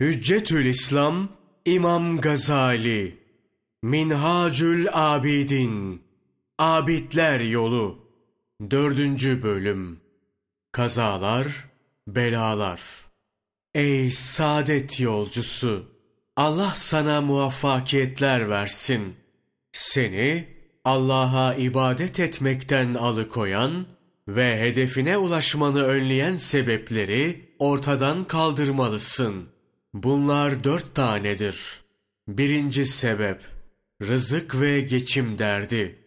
[0.00, 1.28] Hüccetül İslam
[1.64, 3.18] İmam Gazali
[3.82, 6.02] Minhacül Abidin
[6.58, 7.98] Abidler Yolu
[8.70, 10.00] Dördüncü Bölüm
[10.72, 11.46] Kazalar,
[12.08, 12.80] Belalar
[13.74, 15.84] Ey saadet yolcusu!
[16.36, 19.16] Allah sana muvaffakiyetler versin.
[19.72, 20.48] Seni
[20.84, 23.86] Allah'a ibadet etmekten alıkoyan
[24.28, 29.57] ve hedefine ulaşmanı önleyen sebepleri ortadan kaldırmalısın.''
[30.02, 31.80] Bunlar dört tanedir.
[32.28, 33.40] Birinci sebep,
[34.02, 35.98] rızık ve geçim derdi.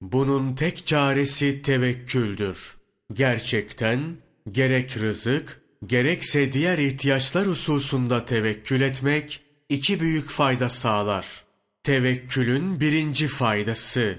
[0.00, 2.76] Bunun tek çaresi tevekküldür.
[3.12, 4.16] Gerçekten
[4.52, 11.44] gerek rızık, gerekse diğer ihtiyaçlar hususunda tevekkül etmek iki büyük fayda sağlar.
[11.82, 14.18] Tevekkülün birinci faydası,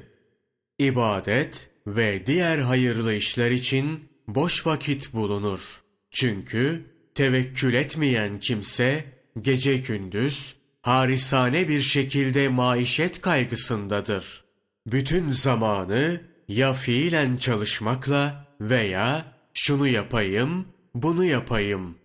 [0.79, 5.81] ibadet ve diğer hayırlı işler için boş vakit bulunur.
[6.11, 6.81] Çünkü
[7.15, 14.43] tevekkül etmeyen kimse gece gündüz harisane bir şekilde maişet kaygısındadır.
[14.87, 21.95] Bütün zamanı ya fiilen çalışmakla veya şunu yapayım, bunu yapayım,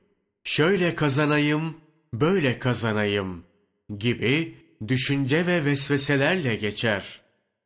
[0.45, 1.77] şöyle kazanayım,
[2.15, 3.45] böyle kazanayım
[3.99, 4.55] gibi
[4.89, 7.21] düşünce ve vesveselerle geçer.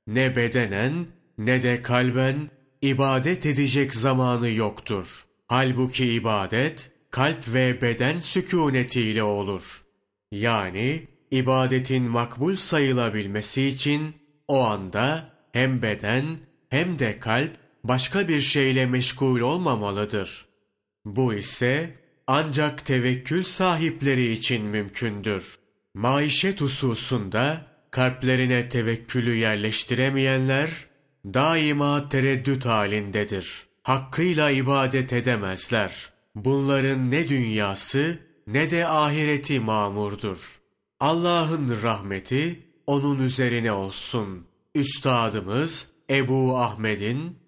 [0.07, 1.07] Ne bedenen
[1.39, 2.51] ne de kalben
[2.83, 5.27] ibadet edecek zamanı yoktur.
[5.47, 9.85] Halbuki ibadet kalp ve beden sükunetiyle olur.
[10.33, 14.15] Yani ibadetin makbul sayılabilmesi için
[14.49, 16.25] o anda hem beden
[16.69, 17.51] hem de kalp
[17.85, 20.47] başka bir şeyle meşgul olmamalıdır.
[21.05, 21.91] Bu ise
[22.27, 25.59] ancak tevekkül sahipleri için mümkündür.
[25.95, 30.71] Maişet hususunda kalplerine tevekkülü yerleştiremeyenler
[31.25, 33.67] daima tereddüt halindedir.
[33.83, 36.16] Hakkıyla ibadet edemezler.
[36.37, 40.61] Bunların ne dünyası ne de ahireti mamurdur.
[41.01, 44.47] Allah'ın rahmeti onun üzerine olsun.
[44.75, 47.39] Üstadımız Ebu Ahmet'in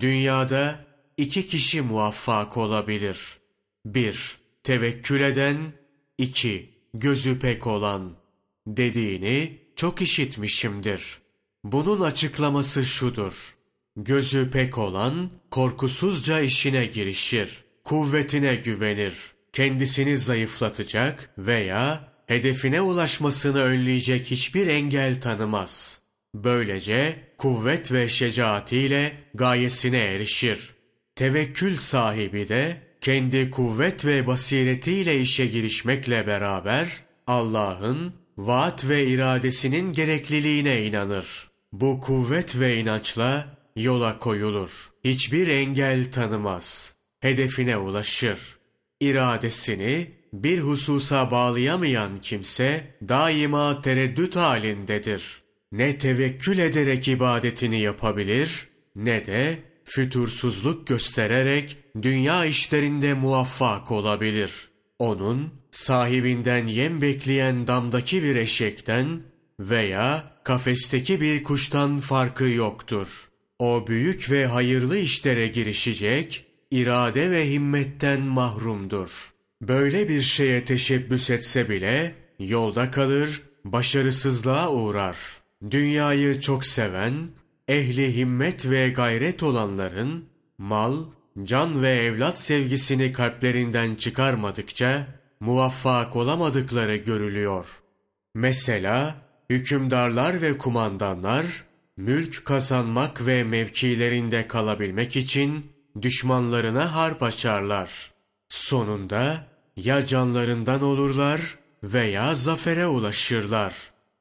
[0.00, 0.84] dünyada
[1.16, 3.38] iki kişi muvaffak olabilir.
[3.86, 5.72] Bir, tevekkül eden,
[6.18, 8.16] iki, gözü pek olan
[8.66, 11.18] dediğini çok işitmişimdir.
[11.64, 13.56] Bunun açıklaması şudur.
[13.96, 19.14] Gözü pek olan korkusuzca işine girişir kuvvetine güvenir.
[19.52, 25.98] Kendisini zayıflatacak veya hedefine ulaşmasını önleyecek hiçbir engel tanımaz.
[26.34, 30.74] Böylece kuvvet ve şecaatiyle gayesine erişir.
[31.14, 36.88] Tevekkül sahibi de kendi kuvvet ve basiretiyle işe girişmekle beraber
[37.26, 41.50] Allah'ın vaat ve iradesinin gerekliliğine inanır.
[41.72, 44.90] Bu kuvvet ve inançla yola koyulur.
[45.04, 46.92] Hiçbir engel tanımaz
[47.22, 48.38] hedefine ulaşır.
[49.00, 55.42] İradesini bir hususa bağlayamayan kimse daima tereddüt halindedir.
[55.72, 64.68] Ne tevekkül ederek ibadetini yapabilir ne de fütursuzluk göstererek dünya işlerinde muvaffak olabilir.
[64.98, 69.22] Onun sahibinden yem bekleyen damdaki bir eşekten
[69.60, 73.28] veya kafesteki bir kuştan farkı yoktur.
[73.58, 79.32] O büyük ve hayırlı işlere girişecek irade ve himmetten mahrumdur.
[79.62, 85.16] Böyle bir şeye teşebbüs etse bile yolda kalır, başarısızlığa uğrar.
[85.70, 87.14] Dünyayı çok seven,
[87.68, 90.24] ehli himmet ve gayret olanların
[90.58, 90.96] mal,
[91.44, 95.06] can ve evlat sevgisini kalplerinden çıkarmadıkça
[95.40, 97.66] muvaffak olamadıkları görülüyor.
[98.34, 99.14] Mesela
[99.50, 101.44] hükümdarlar ve kumandanlar
[101.96, 105.71] mülk kazanmak ve mevkilerinde kalabilmek için
[106.02, 108.10] düşmanlarına harp açarlar.
[108.48, 113.74] Sonunda ya canlarından olurlar veya zafere ulaşırlar.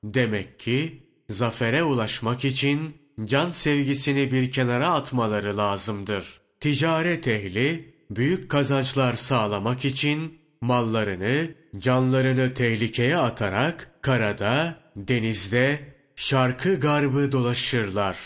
[0.04, 2.96] Demek ki zafere ulaşmak için
[3.26, 6.42] can sevgisini bir kenara atmaları lazımdır.
[6.60, 15.80] Ticaret ehli büyük kazançlar sağlamak için mallarını, canlarını tehlikeye atarak karada, denizde,
[16.16, 18.18] şarkı garbı dolaşırlar.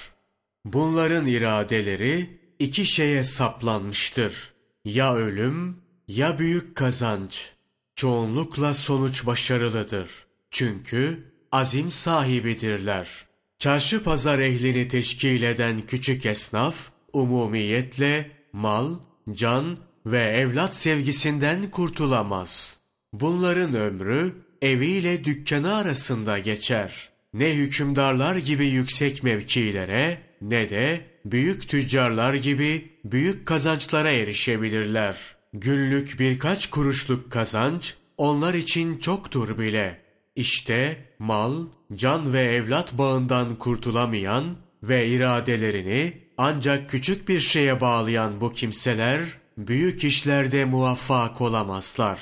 [0.65, 4.53] Bunların iradeleri iki şeye saplanmıştır.
[4.85, 7.51] Ya ölüm ya büyük kazanç.
[7.95, 10.09] Çoğunlukla sonuç başarılıdır.
[10.51, 13.25] Çünkü azim sahibidirler.
[13.59, 16.75] Çarşı pazar ehlini teşkil eden küçük esnaf,
[17.13, 18.95] umumiyetle mal,
[19.31, 22.77] can ve evlat sevgisinden kurtulamaz.
[23.13, 27.09] Bunların ömrü eviyle dükkanı arasında geçer.
[27.33, 35.35] Ne hükümdarlar gibi yüksek mevkilere ne de büyük tüccarlar gibi büyük kazançlara erişebilirler.
[35.53, 40.01] Günlük birkaç kuruşluk kazanç onlar için çoktur bile.
[40.35, 41.53] İşte mal,
[41.95, 49.19] can ve evlat bağından kurtulamayan ve iradelerini ancak küçük bir şeye bağlayan bu kimseler
[49.57, 52.19] büyük işlerde muvaffak olamazlar.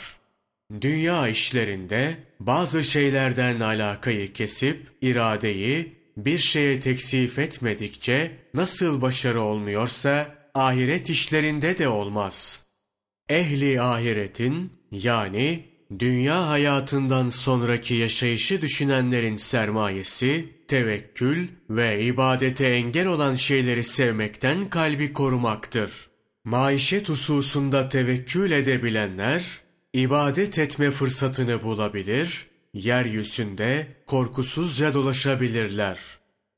[0.82, 11.10] Dünya işlerinde bazı şeylerden alakayı kesip iradeyi bir şeye teksif etmedikçe nasıl başarı olmuyorsa ahiret
[11.10, 12.64] işlerinde de olmaz.
[13.30, 15.66] Ehli ahiretin yani
[16.00, 25.92] dünya hayatından sonraki yaşayışı düşünenlerin sermayesi, tevekkül ve ibadete engel olan şeyleri sevmekten kalbi korumaktır.
[26.44, 29.60] Maişet hususunda tevekkül edebilenler,
[29.94, 36.00] ibadet etme fırsatını bulabilir, yeryüzünde korkusuzca dolaşabilirler.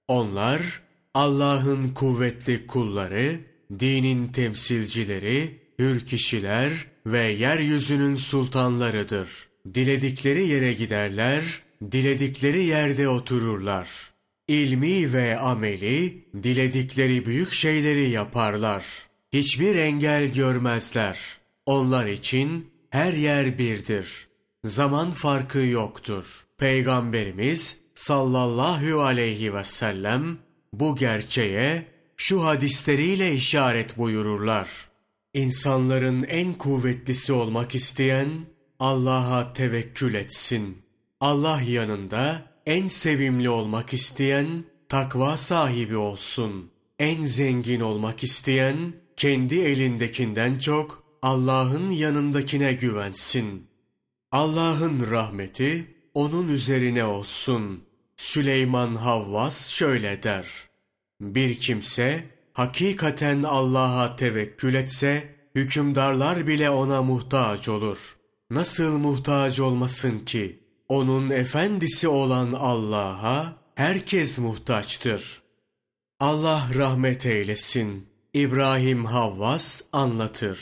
[0.07, 0.81] Onlar,
[1.13, 3.39] Allah'ın kuvvetli kulları,
[3.79, 6.71] dinin temsilcileri, hür kişiler
[7.05, 9.29] ve yeryüzünün sultanlarıdır.
[9.73, 11.43] Diledikleri yere giderler,
[11.91, 13.89] diledikleri yerde otururlar.
[14.47, 18.85] İlmi ve ameli, diledikleri büyük şeyleri yaparlar.
[19.33, 21.19] Hiçbir engel görmezler.
[21.65, 24.27] Onlar için her yer birdir.
[24.65, 26.45] Zaman farkı yoktur.
[26.57, 30.37] Peygamberimiz sallallahu aleyhi ve sellem
[30.73, 31.85] bu gerçeğe
[32.17, 34.69] şu hadisleriyle işaret buyururlar.
[35.33, 38.29] İnsanların en kuvvetlisi olmak isteyen
[38.79, 40.77] Allah'a tevekkül etsin.
[41.19, 46.71] Allah yanında en sevimli olmak isteyen takva sahibi olsun.
[46.99, 53.74] En zengin olmak isteyen kendi elindekinden çok Allah'ın yanındakine güvensin.
[54.35, 57.83] Allah'ın rahmeti onun üzerine olsun.
[58.17, 60.47] Süleyman Havvas şöyle der.
[61.21, 62.23] Bir kimse
[62.53, 68.17] hakikaten Allah'a tevekkül etse, hükümdarlar bile ona muhtaç olur.
[68.49, 70.59] Nasıl muhtaç olmasın ki?
[70.89, 75.41] Onun efendisi olan Allah'a herkes muhtaçtır.
[76.19, 78.07] Allah rahmet eylesin.
[78.33, 80.59] İbrahim Havvas anlatır.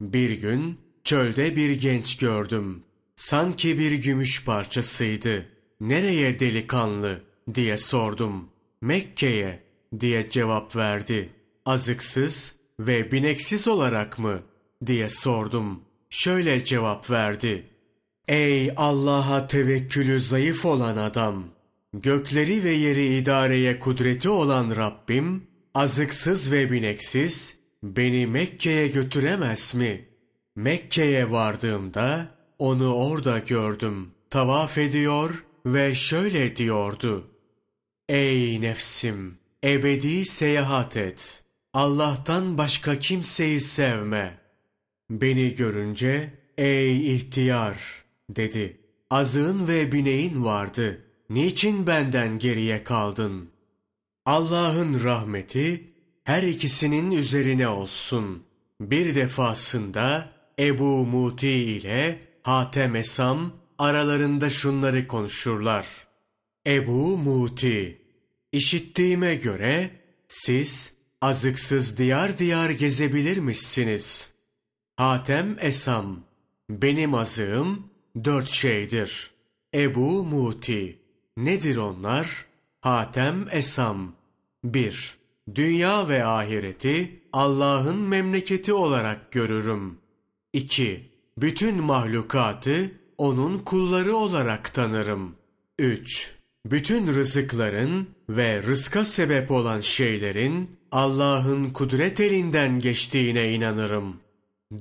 [0.00, 2.84] Bir gün çölde bir genç gördüm.
[3.22, 5.46] Sanki bir gümüş parçasıydı.
[5.80, 7.22] Nereye delikanlı
[7.54, 8.48] diye sordum.
[8.80, 9.62] Mekke'ye
[10.00, 11.28] diye cevap verdi.
[11.66, 14.42] Azıksız ve bineksiz olarak mı
[14.86, 15.82] diye sordum.
[16.10, 17.66] Şöyle cevap verdi.
[18.28, 21.44] Ey Allah'a tevekkülü zayıf olan adam!
[21.92, 30.08] Gökleri ve yeri idareye kudreti olan Rabbim, azıksız ve bineksiz, beni Mekke'ye götüremez mi?
[30.56, 34.10] Mekke'ye vardığımda, onu orada gördüm.
[34.30, 37.30] Tavaf ediyor ve şöyle diyordu.
[38.08, 39.38] Ey nefsim!
[39.64, 41.44] Ebedi seyahat et.
[41.74, 44.38] Allah'tan başka kimseyi sevme.
[45.10, 48.80] Beni görünce, ey ihtiyar, dedi.
[49.10, 51.04] Azığın ve bineğin vardı.
[51.30, 53.50] Niçin benden geriye kaldın?
[54.26, 55.92] Allah'ın rahmeti,
[56.24, 58.42] her ikisinin üzerine olsun.
[58.80, 65.86] Bir defasında Ebu Muti ile Hatem Esam aralarında şunları konuşurlar.
[66.66, 68.02] Ebu Muti
[68.52, 69.90] İşittiğime göre
[70.28, 74.30] siz azıksız diyar diyar gezebilirmişsiniz.
[74.96, 76.20] Hatem Esam,
[76.70, 77.90] benim azığım
[78.24, 79.30] dört şeydir.
[79.74, 80.98] Ebu Muti,
[81.36, 82.46] nedir onlar?
[82.80, 84.12] Hatem Esam,
[84.64, 85.16] bir,
[85.54, 89.98] dünya ve ahireti Allah'ın memleketi olarak görürüm.
[90.52, 95.34] İki, bütün mahlukatı onun kulları olarak tanırım.
[95.78, 96.30] Üç,
[96.66, 104.16] bütün rızıkların ve rızka sebep olan şeylerin Allah'ın kudret elinden geçtiğine inanırım.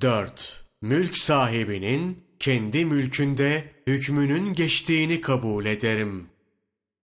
[0.02, 0.66] 4.
[0.82, 6.28] Mülk sahibinin kendi mülkünde hükmünün geçtiğini kabul ederim.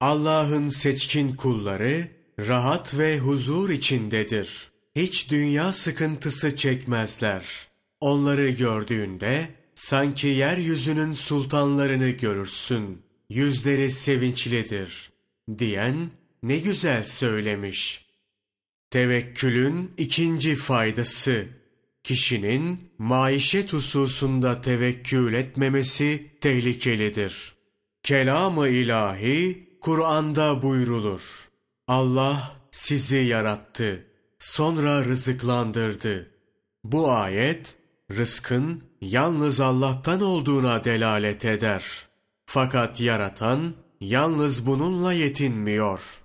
[0.00, 4.68] Allah'ın seçkin kulları rahat ve huzur içindedir.
[4.96, 7.67] Hiç dünya sıkıntısı çekmezler.
[8.00, 15.10] Onları gördüğünde sanki yeryüzünün sultanlarını görürsün.'' yüzleri sevinçlidir
[15.58, 16.10] diyen
[16.42, 18.08] ne güzel söylemiş.
[18.90, 21.46] Tevekkülün ikinci faydası,
[22.02, 27.54] kişinin maişet hususunda tevekkül etmemesi tehlikelidir.
[28.02, 31.48] Kelamı ilahi Kur'an'da buyrulur.
[31.86, 34.06] Allah sizi yarattı,
[34.38, 36.30] sonra rızıklandırdı.
[36.84, 37.74] Bu ayet,
[38.10, 42.08] rızkın yalnız Allah'tan olduğuna delalet eder.''
[42.50, 46.22] Fakat yaratan yalnız bununla yetinmiyor.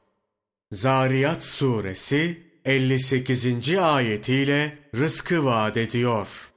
[0.71, 3.77] Zariyat suresi 58.
[3.77, 6.51] ayetiyle rızkı vaat ediyor.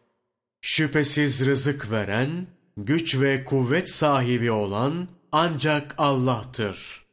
[0.61, 7.07] Şüphesiz rızık veren güç ve kuvvet sahibi olan ancak Allah'tır.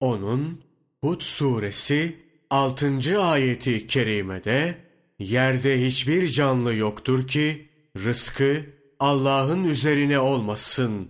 [0.00, 0.62] Onun
[1.04, 2.16] Hud suresi
[2.50, 3.20] 6.
[3.22, 4.78] ayeti kerimede
[5.18, 7.68] yerde hiçbir canlı yoktur ki
[8.04, 8.66] rızkı
[9.00, 11.08] Allah'ın üzerine olmasın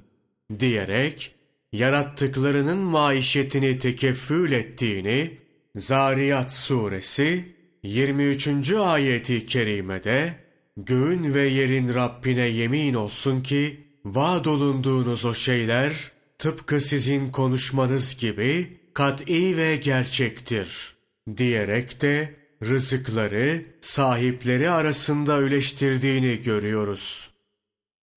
[0.58, 1.34] diyerek
[1.72, 5.38] yarattıklarının maişetini tekeffül ettiğini
[5.76, 8.72] Zariyat suresi 23.
[8.72, 10.34] ayeti kerimede
[10.76, 18.76] göğün ve yerin Rabbine yemin olsun ki vaad olunduğunuz o şeyler tıpkı sizin konuşmanız gibi
[18.94, 20.96] kat'i ve gerçektir
[21.36, 27.30] diyerek de rızıkları sahipleri arasında öleştirdiğini görüyoruz.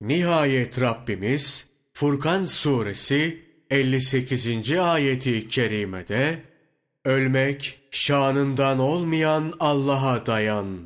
[0.00, 4.72] Nihayet Rabbimiz Furkan suresi 58.
[4.72, 6.42] ayeti kerimede
[7.04, 10.78] ölmek şanından olmayan Allah'a dayan.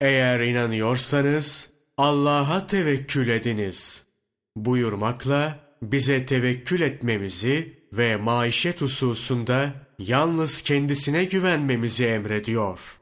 [0.00, 4.02] Eğer inanıyorsanız Allah'a tevekkül ediniz.
[4.56, 12.98] Buyurmakla bize tevekkül etmemizi ve maişet hususunda yalnız kendisine güvenmemizi emrediyor.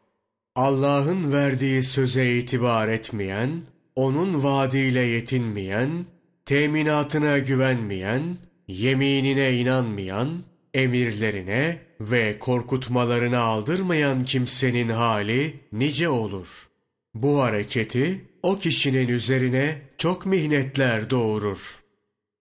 [0.55, 3.63] Allah'ın verdiği söze itibar etmeyen,
[3.97, 6.07] onun vaadiyle yetinmeyen,
[6.45, 8.23] teminatına güvenmeyen,
[8.69, 10.29] yeminine inanmayan,
[10.75, 16.69] emirlerine ve korkutmalarına aldırmayan kimsenin hali nice olur.
[17.15, 21.59] Bu hareketi o kişinin üzerine çok mihnetler doğurur.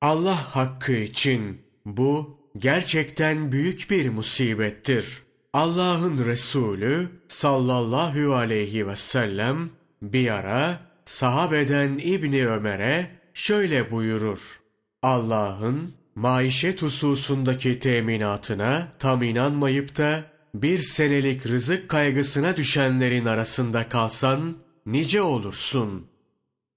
[0.02, 5.24] Allah hakkı için bu gerçekten büyük bir musibettir.
[5.54, 9.70] Allah'ın Resulü sallallahu aleyhi ve sellem
[10.02, 14.60] bir ara sahabeden İbni Ömer'e şöyle buyurur.
[15.02, 20.24] Allah'ın maişet hususundaki teminatına tam inanmayıp da
[20.54, 26.08] bir senelik rızık kaygısına düşenlerin arasında kalsan nice olursun.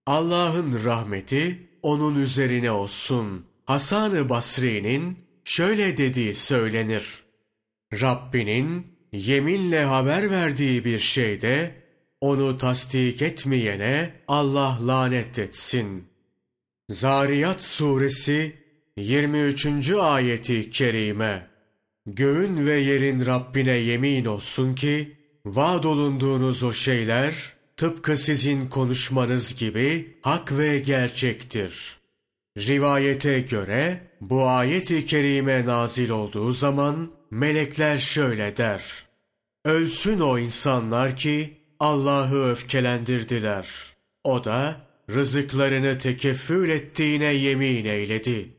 [0.06, 3.46] Allah'ın rahmeti onun üzerine olsun.
[3.66, 5.18] Hasan-ı Basri'nin
[5.50, 7.22] şöyle dediği söylenir.
[7.92, 11.74] Rabbinin yeminle haber verdiği bir şeyde
[12.20, 16.04] onu tasdik etmeyene Allah lanet etsin.
[16.90, 18.56] Zariyat suresi
[18.96, 19.90] 23.
[19.90, 21.46] ayeti kerime
[22.06, 30.18] Göğün ve yerin Rabbine yemin olsun ki vaad olunduğunuz o şeyler tıpkı sizin konuşmanız gibi
[30.22, 31.99] hak ve gerçektir.
[32.66, 38.84] Rivayete göre bu ayet-i kerime nazil olduğu zaman melekler şöyle der.
[39.64, 43.68] Ölsün o insanlar ki Allah'ı öfkelendirdiler.
[44.24, 44.76] O da
[45.10, 48.54] rızıklarını tekeffül ettiğine yemin eyledi.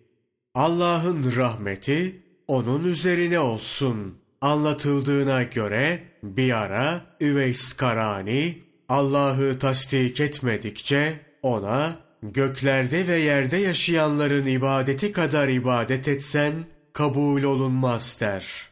[0.55, 4.17] Allah'ın rahmeti onun üzerine olsun.
[4.41, 8.58] Anlatıldığına göre bir ara Üveys Karani
[8.89, 18.70] Allah'ı tasdik etmedikçe ona göklerde ve yerde yaşayanların ibadeti kadar ibadet etsen kabul olunmaz der.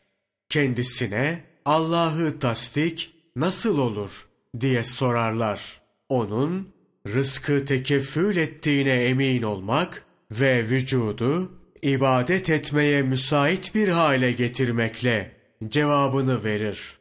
[0.49, 4.27] Kendisine Allah'ı tasdik nasıl olur
[4.59, 5.81] diye sorarlar.
[6.09, 6.73] Onun
[7.07, 11.51] rızkı tekeffül ettiğine emin olmak ve vücudu
[11.81, 15.35] ibadet etmeye müsait bir hale getirmekle
[15.67, 16.97] cevabını verir.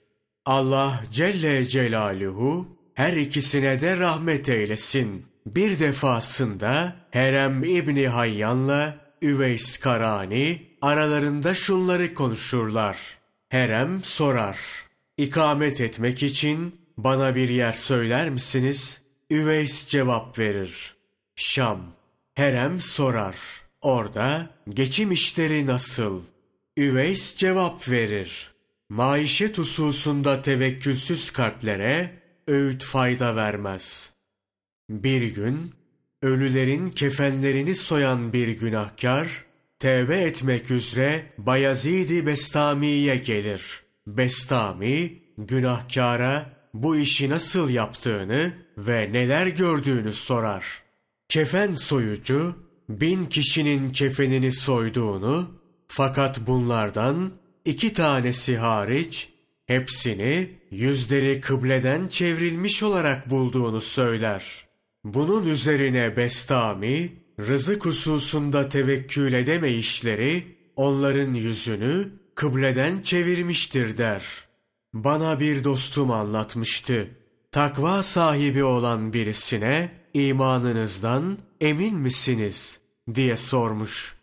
[0.46, 5.27] Allah Celle Celaluhu her ikisine de rahmet eylesin.
[5.54, 13.18] Bir defasında Herem İbni Hayyan'la Üveys Karani aralarında şunları konuşurlar.
[13.48, 14.58] Herem sorar.
[15.16, 19.00] İkamet etmek için bana bir yer söyler misiniz?
[19.30, 20.94] Üveys cevap verir.
[21.36, 21.80] Şam.
[22.34, 23.36] Herem sorar.
[23.80, 26.22] Orada geçim işleri nasıl?
[26.76, 28.50] Üveys cevap verir.
[28.88, 32.10] Maişet hususunda tevekkülsüz kalplere
[32.46, 34.17] öğüt fayda vermez.
[34.90, 35.72] Bir gün
[36.22, 39.44] ölülerin kefenlerini soyan bir günahkar
[39.78, 43.82] tevbe etmek üzere Bayezid-i Bestami'ye gelir.
[44.06, 50.82] Bestami günahkara bu işi nasıl yaptığını ve neler gördüğünü sorar.
[51.28, 52.56] Kefen soyucu
[52.88, 57.32] bin kişinin kefenini soyduğunu fakat bunlardan
[57.64, 59.28] iki tanesi hariç
[59.66, 64.67] hepsini yüzleri kıbleden çevrilmiş olarak bulduğunu söyler.
[65.14, 74.24] Bunun üzerine Bestami, rızık hususunda tevekkül edemeyişleri onların yüzünü kıbleden çevirmiştir der.
[74.94, 77.10] Bana bir dostum anlatmıştı.
[77.52, 82.80] Takva sahibi olan birisine imanınızdan emin misiniz
[83.14, 84.16] diye sormuş.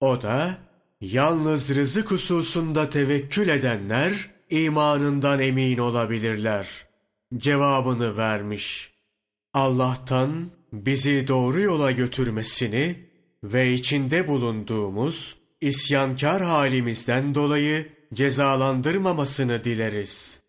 [0.00, 0.58] O da
[1.00, 6.68] yalnız rızık hususunda tevekkül edenler imanından emin olabilirler.
[7.36, 8.89] Cevabını vermiş.
[9.54, 12.96] Allah'tan bizi doğru yola götürmesini
[13.44, 20.39] ve içinde bulunduğumuz isyankar halimizden dolayı cezalandırmamasını dileriz.